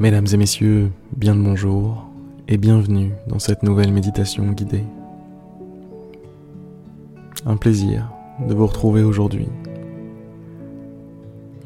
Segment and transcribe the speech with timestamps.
[0.00, 2.04] Mesdames et messieurs, bien le bonjour
[2.48, 4.84] et bienvenue dans cette nouvelle méditation guidée.
[7.46, 8.10] Un plaisir
[8.46, 9.48] de vous retrouver aujourd'hui.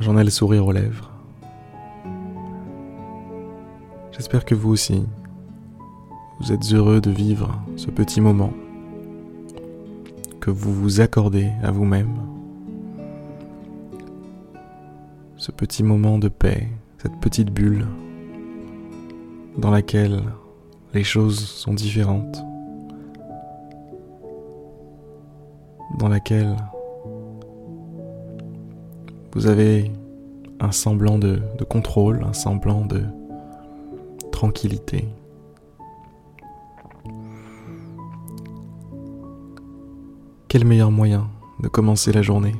[0.00, 1.10] J'en ai le sourire aux lèvres.
[4.10, 5.04] J'espère que vous aussi,
[6.40, 8.52] vous êtes heureux de vivre ce petit moment
[10.50, 12.16] vous vous accordez à vous-même.
[15.36, 16.68] Ce petit moment de paix,
[16.98, 17.86] cette petite bulle
[19.58, 20.22] dans laquelle
[20.94, 22.42] les choses sont différentes,
[25.98, 26.56] dans laquelle
[29.32, 29.90] vous avez
[30.60, 33.02] un semblant de contrôle, un semblant de
[34.32, 35.08] tranquillité.
[40.56, 41.28] Quel meilleur moyen
[41.60, 42.54] de commencer la journée?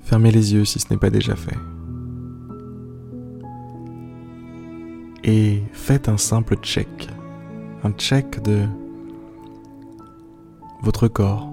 [0.00, 1.56] Fermez les yeux si ce n'est pas déjà fait.
[5.24, 7.08] Et faites un simple check.
[7.84, 8.66] Un check de
[10.82, 11.50] votre corps.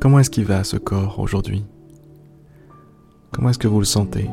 [0.00, 1.66] Comment est-ce qu'il va ce corps aujourd'hui?
[3.30, 4.30] Comment est-ce que vous le sentez?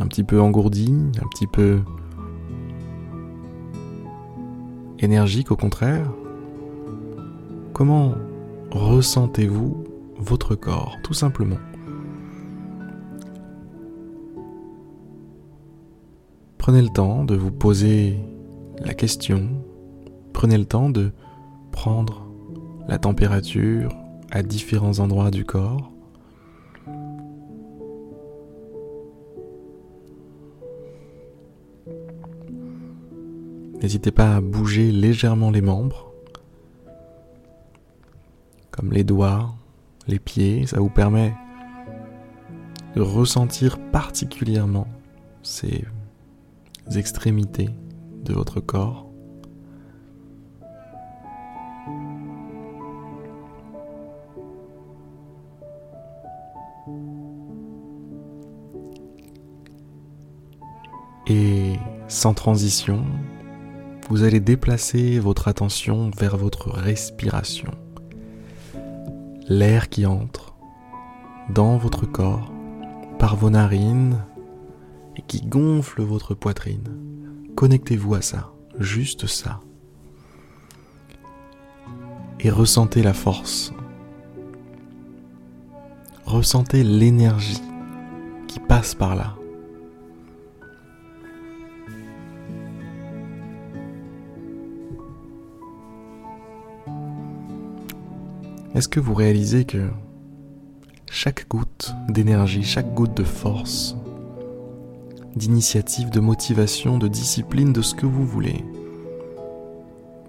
[0.00, 0.92] Un petit peu engourdi,
[1.22, 1.78] un petit peu
[4.98, 6.10] énergique au contraire.
[7.72, 8.14] Comment
[8.70, 9.84] ressentez-vous
[10.18, 11.58] votre corps, tout simplement?
[16.58, 18.18] Prenez le temps de vous poser
[18.84, 19.48] la question,
[20.32, 21.12] prenez le temps de
[21.72, 22.26] prendre
[22.88, 23.94] la température
[24.30, 25.90] à différents endroits du corps.
[33.80, 36.12] N'hésitez pas à bouger légèrement les membres,
[38.72, 39.54] comme les doigts,
[40.08, 41.32] les pieds, ça vous permet
[42.96, 44.88] de ressentir particulièrement
[45.42, 45.84] ces
[46.96, 47.70] extrémités
[48.24, 49.06] de votre corps.
[61.28, 61.74] Et
[62.08, 63.04] sans transition,
[64.08, 67.70] vous allez déplacer votre attention vers votre respiration.
[69.48, 70.54] L'air qui entre
[71.50, 72.52] dans votre corps
[73.18, 74.24] par vos narines
[75.16, 76.88] et qui gonfle votre poitrine.
[77.54, 79.60] Connectez-vous à ça, juste ça.
[82.40, 83.72] Et ressentez la force.
[86.24, 87.62] Ressentez l'énergie
[88.46, 89.37] qui passe par là.
[98.74, 99.88] Est-ce que vous réalisez que
[101.10, 103.96] chaque goutte d'énergie, chaque goutte de force,
[105.34, 108.64] d'initiative, de motivation, de discipline, de ce que vous voulez,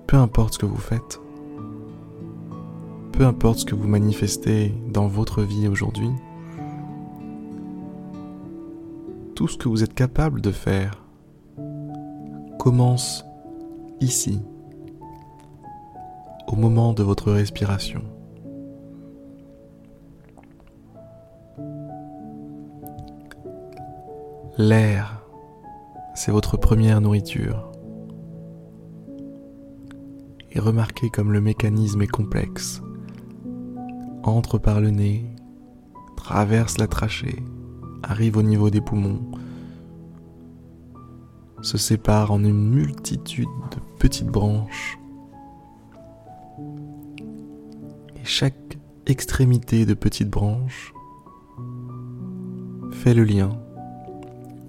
[0.08, 1.20] peu importe ce que vous faites,
[3.12, 6.12] peu importe ce que vous manifestez dans votre vie aujourd'hui,
[9.36, 11.04] tout ce que vous êtes capable de faire
[12.58, 13.26] commence
[14.00, 14.40] ici,
[16.48, 18.02] au moment de votre respiration.
[24.62, 25.24] L'air,
[26.16, 27.72] c'est votre première nourriture.
[30.52, 32.82] Et remarquez comme le mécanisme est complexe.
[34.22, 35.26] Entre par le nez,
[36.18, 37.42] traverse la trachée,
[38.04, 39.22] arrive au niveau des poumons,
[41.62, 45.00] se sépare en une multitude de petites branches.
[48.18, 50.94] Et chaque extrémité de petites branches
[52.92, 53.58] fait le lien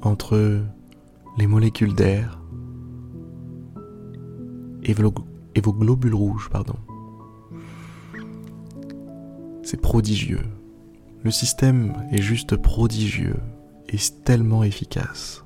[0.03, 0.62] entre
[1.38, 2.41] les molécules d'air
[4.83, 6.76] et, vos globules rouges, pardon.
[9.62, 10.43] C'est prodigieux.
[11.23, 13.37] Le système est juste prodigieux
[13.88, 15.44] et tellement efficace.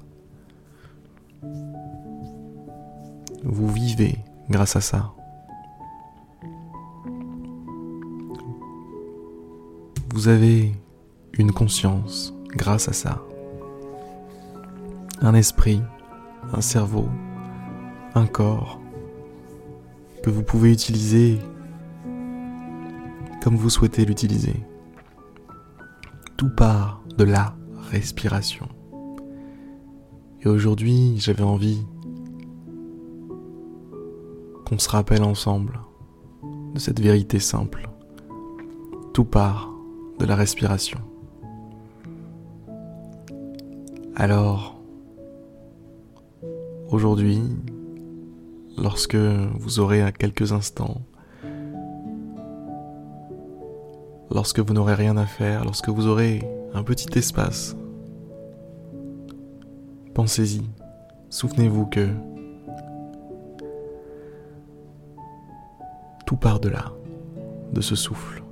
[3.42, 4.18] Vous vivez
[4.48, 5.12] grâce à ça.
[10.14, 10.72] Vous avez
[11.32, 13.20] une conscience grâce à ça
[15.24, 15.80] un esprit,
[16.52, 17.08] un cerveau,
[18.14, 18.78] un corps
[20.22, 21.38] que vous pouvez utiliser
[23.42, 24.54] comme vous souhaitez l'utiliser.
[26.36, 27.56] Tout part de la
[27.90, 28.68] respiration.
[30.42, 31.82] Et aujourd'hui, j'avais envie
[34.66, 35.80] qu'on se rappelle ensemble
[36.74, 37.88] de cette vérité simple.
[39.14, 39.72] Tout part
[40.18, 41.00] de la respiration.
[44.16, 44.74] Alors,
[46.94, 47.42] aujourd'hui,
[48.78, 51.02] lorsque vous aurez à quelques instants,
[54.30, 57.76] lorsque vous n'aurez rien à faire, lorsque vous aurez un petit espace,
[60.14, 60.62] pensez-y,
[61.30, 62.08] souvenez-vous que
[66.26, 66.92] tout part de là,
[67.72, 68.43] de ce souffle.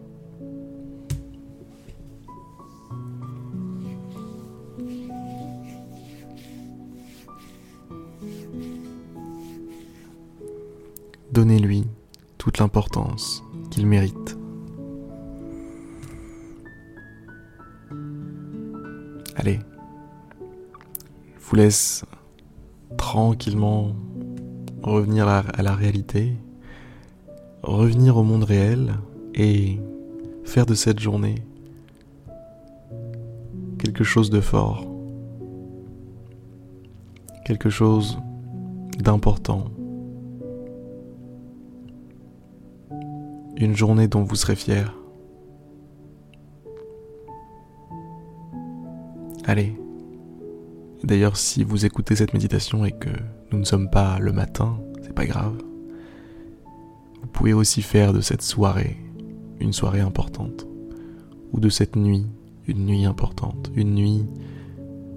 [11.33, 11.87] Donnez-lui
[12.37, 14.37] toute l'importance qu'il mérite.
[19.37, 19.59] Allez,
[21.39, 22.05] je vous laisse
[22.99, 23.97] tranquillement
[24.83, 26.37] revenir à la réalité,
[27.63, 28.93] revenir au monde réel
[29.35, 29.81] et
[30.45, 31.37] faire de cette journée
[33.79, 34.87] quelque chose de fort,
[37.47, 38.19] quelque chose
[38.99, 39.65] d'important,
[43.65, 44.95] une journée dont vous serez fier.
[49.45, 49.75] Allez.
[51.05, 53.11] D'ailleurs, si vous écoutez cette méditation et que
[53.51, 55.59] nous ne sommes pas le matin, c'est pas grave.
[57.23, 58.97] Vous pouvez aussi faire de cette soirée
[59.61, 60.67] une soirée importante.
[61.53, 62.27] Ou de cette nuit
[62.67, 63.71] une nuit importante.
[63.75, 64.25] Une nuit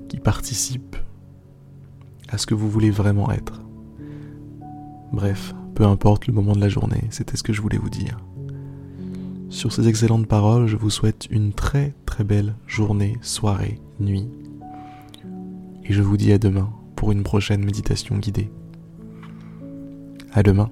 [0.09, 0.95] qui participe
[2.29, 3.61] à ce que vous voulez vraiment être.
[5.13, 8.24] Bref, peu importe le moment de la journée, c'était ce que je voulais vous dire.
[9.55, 14.27] Sur ces excellentes paroles, je vous souhaite une très très belle journée, soirée, nuit.
[15.85, 18.51] Et je vous dis à demain pour une prochaine méditation guidée.
[20.33, 20.69] À demain.